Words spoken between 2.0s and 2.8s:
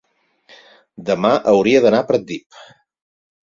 a Pratdip.